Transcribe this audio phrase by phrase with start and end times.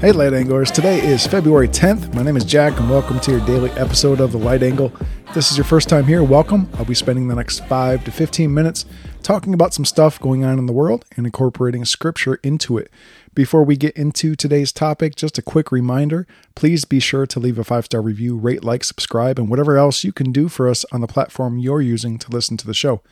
[0.00, 0.70] Hey, Light Anglers.
[0.70, 2.14] Today is February 10th.
[2.14, 4.90] My name is Jack, and welcome to your daily episode of The Light Angle.
[5.28, 6.70] If this is your first time here, welcome.
[6.78, 8.86] I'll be spending the next 5 to 15 minutes
[9.22, 12.90] talking about some stuff going on in the world and incorporating scripture into it.
[13.34, 17.58] Before we get into today's topic, just a quick reminder please be sure to leave
[17.58, 20.86] a five star review, rate, like, subscribe, and whatever else you can do for us
[20.92, 23.02] on the platform you're using to listen to the show.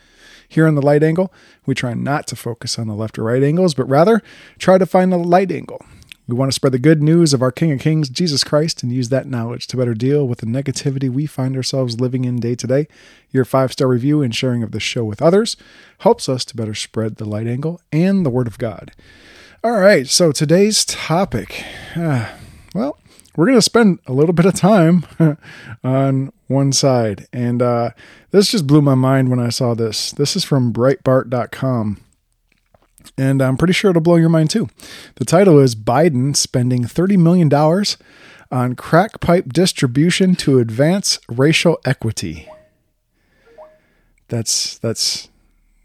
[0.48, 1.34] Here on the light angle,
[1.66, 4.22] we try not to focus on the left or right angles, but rather
[4.58, 5.84] try to find the light angle.
[6.28, 8.92] We want to spread the good news of our King of Kings, Jesus Christ, and
[8.92, 12.54] use that knowledge to better deal with the negativity we find ourselves living in day
[12.54, 12.86] to day.
[13.30, 15.56] Your five star review and sharing of the show with others
[16.00, 18.92] helps us to better spread the light angle and the Word of God.
[19.64, 21.64] All right, so today's topic.
[21.96, 22.28] Uh,
[22.74, 22.98] well,
[23.34, 25.06] we're going to spend a little bit of time
[25.82, 27.26] on one side.
[27.32, 27.92] And uh,
[28.32, 30.12] this just blew my mind when I saw this.
[30.12, 32.02] This is from Breitbart.com
[33.16, 34.68] and I'm pretty sure it'll blow your mind too.
[35.16, 37.52] The title is Biden spending $30 million
[38.50, 42.48] on crack pipe distribution to advance racial equity.
[44.28, 45.28] That's, that's,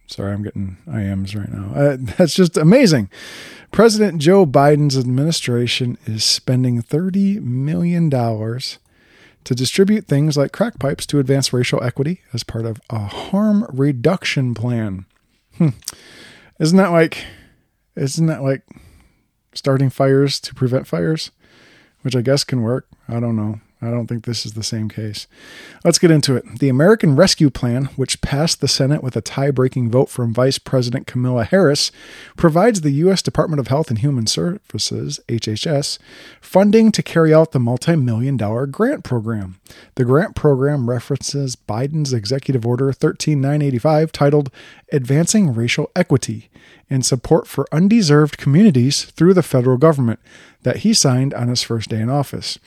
[0.07, 1.73] sorry, I'm getting IMs right now.
[1.73, 3.09] Uh, that's just amazing.
[3.71, 11.19] President Joe Biden's administration is spending $30 million to distribute things like crack pipes to
[11.19, 15.05] advance racial equity as part of a harm reduction plan.
[15.57, 15.69] Hmm.
[16.59, 17.26] Isn't that like
[17.96, 18.64] isn't that like
[19.54, 21.32] starting fires to prevent fires?
[22.02, 22.88] Which I guess can work.
[23.08, 23.62] I don't know.
[23.84, 25.28] I don't think this is the same case.
[25.84, 26.59] Let's get into it.
[26.59, 30.58] The American Rescue Plan, which passed the Senate with a tie breaking vote from Vice
[30.58, 31.92] President Kamala Harris,
[32.38, 33.22] provides the U.S.
[33.22, 36.00] Department of Health and Human Services, HHS,
[36.40, 39.59] funding to carry out the multi million dollar grant program.
[39.96, 44.50] The grant program references Biden's Executive Order 13985 titled
[44.91, 46.50] Advancing Racial Equity
[46.90, 50.19] and Support for Undeserved Communities through the Federal Government
[50.62, 52.59] that he signed on his first day in office.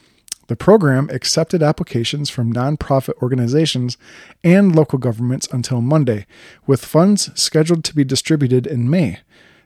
[0.49, 3.97] The program accepted applications from nonprofit organizations
[4.45, 6.27] and local governments until Monday,
[6.67, 9.19] with funds scheduled to be distributed in May.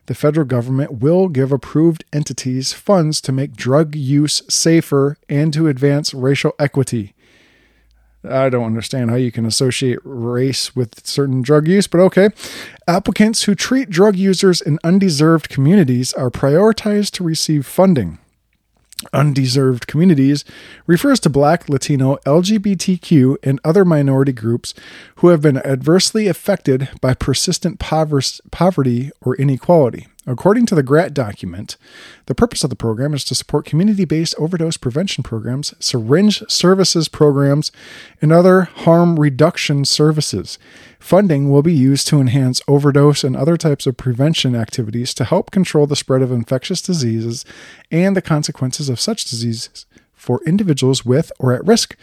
[0.07, 5.69] The federal government will give approved entities funds to make drug use safer and to
[5.69, 7.15] advance racial equity.
[8.29, 12.31] I don't understand how you can associate race with certain drug use, but okay.
[12.87, 18.19] Applicants who treat drug users in undeserved communities are prioritized to receive funding
[19.13, 20.45] undeserved communities
[20.87, 24.75] refers to Black, Latino, LGBTQ, and other minority groups
[25.17, 30.07] who have been adversely affected by persistent poverty or inequality.
[30.27, 31.79] According to the grant document,
[32.27, 37.09] the purpose of the program is to support community based overdose prevention programs, syringe services
[37.09, 37.73] programs,
[38.21, 40.59] and other harm reduction services.
[40.99, 45.51] Funding will be used to enhance overdose and other types of prevention activities to help
[45.51, 47.47] control the spread of infectious diseases
[47.91, 51.97] and the consequences of such diseases for individuals with or at risk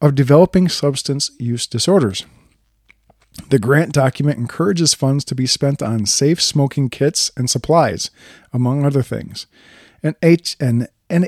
[0.00, 2.26] of developing substance use disorders.
[3.48, 8.10] The grant document encourages funds to be spent on safe smoking kits and supplies,
[8.52, 9.46] among other things.
[10.02, 11.26] An, H, an, an,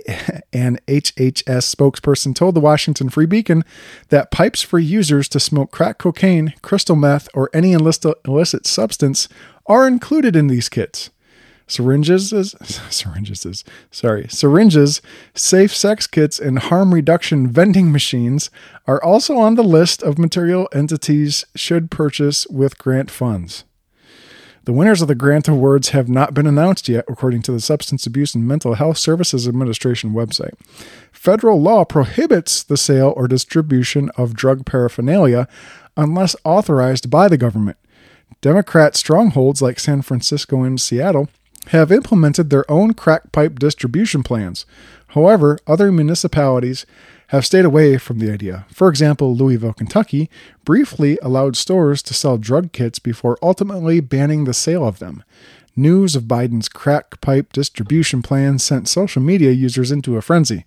[0.53, 3.65] an HHS spokesperson told the Washington Free Beacon
[4.09, 9.29] that pipes for users to smoke crack cocaine, crystal meth, or any illicit, substance
[9.67, 11.11] are included in these kits
[11.73, 12.53] syringes is,
[12.91, 15.01] syringes sorry syringes
[15.35, 18.51] safe sex kits and harm reduction vending machines
[18.87, 23.65] are also on the list of material entities should purchase with grant funds
[24.65, 28.07] the winners of the grant awards have not been announced yet, according to the Substance
[28.07, 30.53] Abuse and Mental Health Services Administration website.
[31.11, 35.49] Federal law prohibits the sale or distribution of drug paraphernalia
[35.97, 37.77] unless authorized by the government.
[38.41, 41.29] Democrat strongholds like San Francisco and Seattle
[41.69, 44.67] have implemented their own crack pipe distribution plans.
[45.09, 46.87] However, other municipalities
[47.29, 48.67] have stayed away from the idea.
[48.71, 50.29] For example, Louisville, Kentucky
[50.65, 55.23] briefly allowed stores to sell drug kits before ultimately banning the sale of them.
[55.75, 60.67] News of Biden's crack pipe distribution plan sent social media users into a frenzy.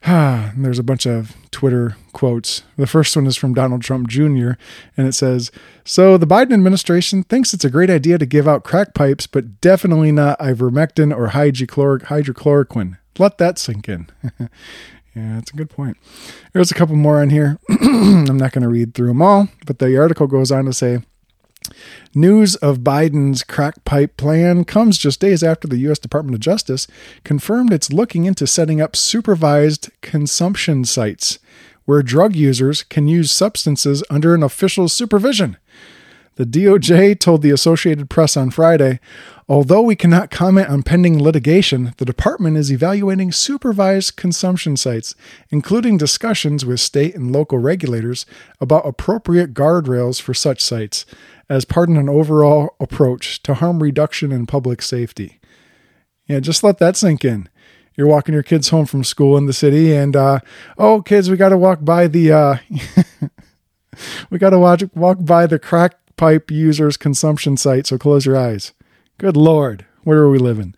[0.56, 2.62] There's a bunch of Twitter quotes.
[2.76, 4.52] The first one is from Donald Trump Jr.,
[4.96, 5.50] and it says
[5.84, 9.60] So the Biden administration thinks it's a great idea to give out crack pipes, but
[9.60, 12.98] definitely not ivermectin or hydrochloroquine.
[13.18, 14.08] Let that sink in.
[14.38, 15.96] yeah, that's a good point.
[16.52, 17.58] There's a couple more on here.
[17.68, 21.00] I'm not going to read through them all, but the article goes on to say
[22.14, 25.98] News of Biden's crack pipe plan comes just days after the U.S.
[25.98, 26.86] Department of Justice
[27.24, 31.38] confirmed it's looking into setting up supervised consumption sites
[31.84, 35.56] where drug users can use substances under an official supervision.
[36.38, 39.00] The DOJ told the Associated Press on Friday
[39.48, 45.16] although we cannot comment on pending litigation, the department is evaluating supervised consumption sites,
[45.50, 48.24] including discussions with state and local regulators
[48.60, 51.04] about appropriate guardrails for such sites,
[51.48, 55.40] as part of an overall approach to harm reduction and public safety.
[56.28, 57.48] Yeah, just let that sink in.
[57.96, 60.38] You're walking your kids home from school in the city, and uh,
[60.76, 62.56] oh, kids, we got to walk by the uh,
[64.30, 67.86] we got to walk walk by the crack pipe users consumption site.
[67.86, 68.72] So close your eyes.
[69.16, 70.74] Good lord, where are we living?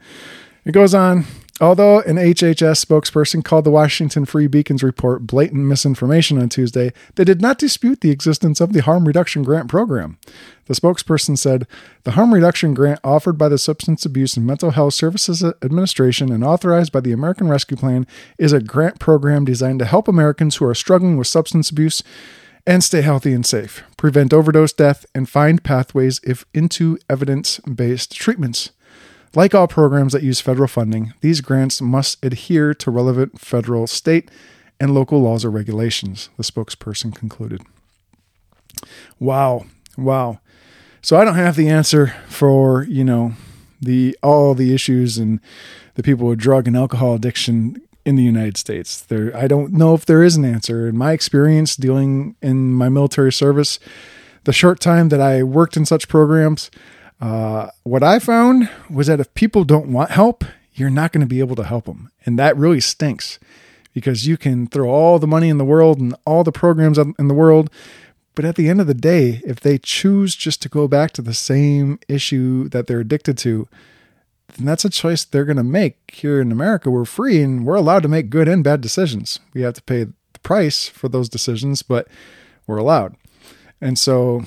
[0.64, 1.24] It goes on.
[1.60, 7.24] Although an HHS spokesperson called the Washington Free Beacon's report blatant misinformation on Tuesday, they
[7.24, 10.16] did not dispute the existence of the Harm Reduction Grant program.
[10.66, 11.66] The spokesperson said
[12.04, 16.42] the Harm Reduction Grant offered by the Substance Abuse and Mental Health Services Administration and
[16.42, 18.06] authorized by the American Rescue Plan
[18.38, 22.02] is a grant program designed to help Americans who are struggling with substance abuse
[22.66, 28.70] and stay healthy and safe, prevent overdose death, and find pathways if into evidence-based treatments.
[29.34, 34.30] Like all programs that use federal funding, these grants must adhere to relevant federal, state,
[34.80, 37.62] and local laws or regulations, the spokesperson concluded.
[39.18, 39.66] Wow.
[39.96, 40.40] Wow.
[41.02, 43.34] So I don't have the answer for, you know,
[43.80, 45.40] the all the issues and
[45.94, 49.00] the people with drug and alcohol addiction in the United States.
[49.00, 50.88] There I don't know if there is an answer.
[50.88, 53.78] In my experience dealing in my military service,
[54.44, 56.70] the short time that I worked in such programs,
[57.20, 60.44] uh, what I found was that if people don't want help,
[60.74, 62.10] you're not going to be able to help them.
[62.24, 63.38] And that really stinks
[63.92, 67.28] because you can throw all the money in the world and all the programs in
[67.28, 67.70] the world.
[68.34, 71.22] But at the end of the day, if they choose just to go back to
[71.22, 73.68] the same issue that they're addicted to,
[74.54, 75.96] then that's a choice they're going to make.
[76.12, 79.40] Here in America, we're free and we're allowed to make good and bad decisions.
[79.54, 82.08] We have to pay the price for those decisions, but
[82.66, 83.16] we're allowed.
[83.80, 84.44] And so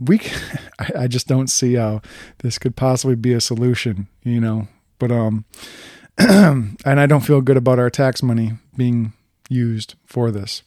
[0.00, 0.20] we
[0.96, 2.02] I just don't see how
[2.38, 4.68] this could possibly be a solution, you know.
[4.98, 5.44] But um
[6.18, 9.12] and I don't feel good about our tax money being
[9.48, 10.62] used for this.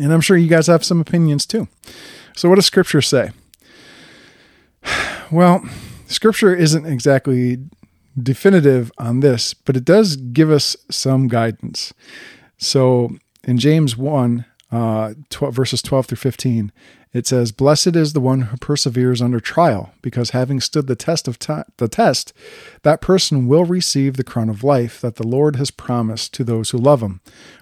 [0.00, 1.68] And I'm sure you guys have some opinions too.
[2.34, 3.30] So what does scripture say?
[5.30, 5.64] Well,
[6.12, 7.58] scripture isn't exactly
[8.20, 11.92] definitive on this, but it does give us some guidance.
[12.58, 16.72] So in James 1, uh, 12, verses 12 through 15,
[17.12, 21.28] it says, Blessed is the one who perseveres under trial, because having stood the test
[21.28, 22.32] of t- the test,
[22.82, 26.70] that person will receive the crown of life that the Lord has promised to those
[26.70, 27.20] who love him.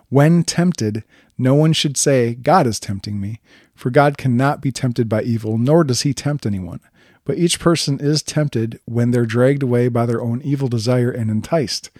[0.09, 1.03] When tempted,
[1.37, 3.41] no one should say, God is tempting me,
[3.75, 6.81] for God cannot be tempted by evil, nor does he tempt anyone.
[7.25, 11.31] But each person is tempted when they're dragged away by their own evil desire and
[11.31, 11.91] enticed.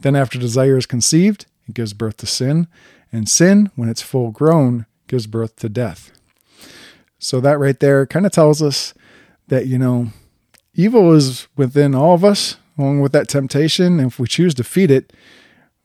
[0.00, 2.66] Then, after desire is conceived, it gives birth to sin,
[3.12, 6.10] and sin, when it's full grown, gives birth to death.
[7.18, 8.92] So that right there kind of tells us
[9.48, 10.08] that, you know,
[10.74, 13.98] evil is within all of us, along with that temptation.
[13.98, 15.12] And if we choose to feed it,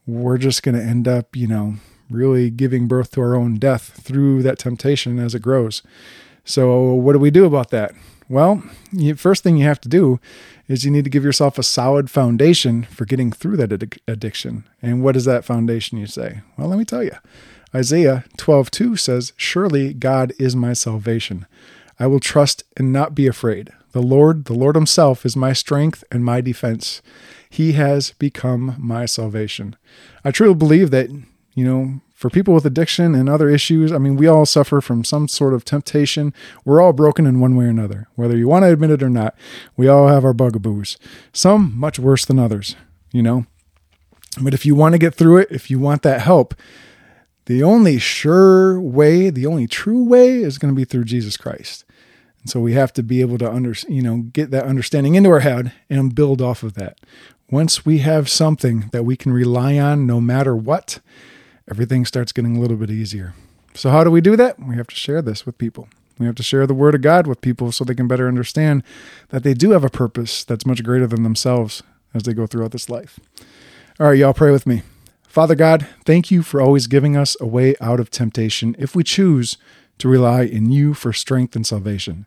[0.06, 1.76] we're just going to end up, you know,
[2.10, 5.84] really giving birth to our own death through that temptation as it grows.
[6.44, 7.94] So, what do we do about that?
[8.30, 8.62] Well,
[8.94, 10.20] the first thing you have to do
[10.68, 14.66] is you need to give yourself a solid foundation for getting through that addiction.
[14.84, 16.42] And what is that foundation, you say?
[16.56, 17.16] Well, let me tell you.
[17.74, 21.48] Isaiah 12:2 says, "Surely God is my salvation.
[22.00, 23.72] I will trust and not be afraid.
[23.92, 27.02] The Lord, the Lord himself is my strength and my defense.
[27.50, 29.76] He has become my salvation."
[30.24, 31.10] I truly believe that,
[31.56, 35.06] you know, for people with addiction and other issues, I mean, we all suffer from
[35.06, 36.34] some sort of temptation.
[36.66, 39.10] We're all broken in one way or another, whether you want to admit it or
[39.10, 39.38] not.
[39.78, 40.98] We all have our bugaboos,
[41.32, 42.76] some much worse than others,
[43.14, 43.46] you know.
[44.42, 46.54] But if you want to get through it, if you want that help,
[47.46, 51.86] the only sure way, the only true way is going to be through Jesus Christ.
[52.42, 55.30] And so we have to be able to under, you know, get that understanding into
[55.30, 57.00] our head and build off of that.
[57.50, 61.00] Once we have something that we can rely on no matter what,
[61.70, 63.34] everything starts getting a little bit easier.
[63.74, 64.60] So how do we do that?
[64.60, 65.88] We have to share this with people.
[66.18, 68.84] We have to share the word of God with people so they can better understand
[69.30, 71.82] that they do have a purpose that's much greater than themselves
[72.14, 73.20] as they go throughout this life.
[74.00, 74.82] All right, y'all pray with me.
[75.24, 79.04] Father God, thank you for always giving us a way out of temptation if we
[79.04, 79.58] choose
[80.00, 82.26] to rely in you for strength and salvation.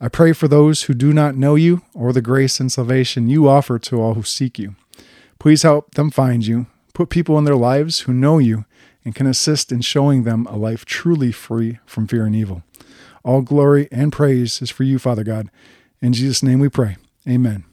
[0.00, 3.48] I pray for those who do not know you or the grace and salvation you
[3.48, 4.74] offer to all who seek you.
[5.38, 6.66] Please help them find you.
[6.94, 8.64] Put people in their lives who know you
[9.04, 12.62] and can assist in showing them a life truly free from fear and evil.
[13.24, 15.50] All glory and praise is for you, Father God.
[16.00, 16.96] In Jesus' name we pray.
[17.28, 17.64] Amen.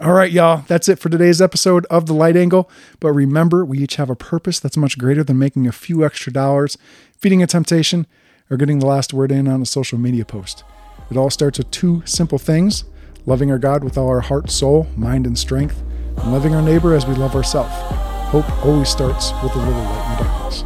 [0.00, 2.70] All right, y'all, that's it for today's episode of The Light Angle.
[3.00, 6.32] But remember, we each have a purpose that's much greater than making a few extra
[6.32, 6.78] dollars,
[7.18, 8.06] feeding a temptation,
[8.50, 10.64] or getting the last word in on a social media post.
[11.10, 12.84] It all starts with two simple things
[13.26, 15.82] loving our God with all our heart, soul, mind, and strength,
[16.18, 18.11] and loving our neighbor as we love ourselves.
[18.32, 20.64] Hope always starts with a little light in darkness.